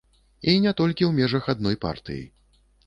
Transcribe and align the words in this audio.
І 0.53 0.55
не 0.63 0.73
толькі 0.79 1.03
ў 1.09 1.21
межах 1.21 1.43
адной 1.57 1.75
партыі. 1.87 2.23